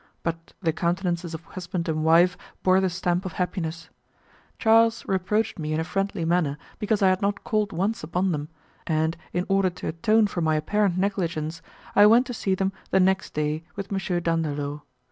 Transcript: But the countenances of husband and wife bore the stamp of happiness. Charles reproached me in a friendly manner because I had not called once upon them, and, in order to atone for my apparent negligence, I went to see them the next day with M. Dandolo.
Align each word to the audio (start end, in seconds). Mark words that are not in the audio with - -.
But 0.23 0.53
the 0.63 0.73
countenances 0.73 1.35
of 1.35 1.43
husband 1.43 1.87
and 1.87 2.03
wife 2.03 2.35
bore 2.63 2.81
the 2.81 2.89
stamp 2.89 3.23
of 3.23 3.33
happiness. 3.33 3.91
Charles 4.57 5.05
reproached 5.05 5.59
me 5.59 5.73
in 5.73 5.79
a 5.79 5.83
friendly 5.83 6.25
manner 6.25 6.57
because 6.79 7.03
I 7.03 7.09
had 7.09 7.21
not 7.21 7.43
called 7.43 7.71
once 7.71 8.03
upon 8.03 8.31
them, 8.31 8.49
and, 8.87 9.15
in 9.31 9.45
order 9.47 9.69
to 9.69 9.89
atone 9.89 10.25
for 10.25 10.41
my 10.41 10.55
apparent 10.55 10.97
negligence, 10.97 11.61
I 11.95 12.07
went 12.07 12.25
to 12.25 12.33
see 12.33 12.55
them 12.55 12.73
the 12.89 12.99
next 12.99 13.35
day 13.35 13.63
with 13.75 13.93
M. 13.93 14.19
Dandolo. 14.23 14.81